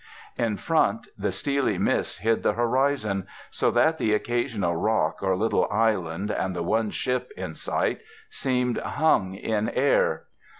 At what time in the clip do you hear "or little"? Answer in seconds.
5.21-5.67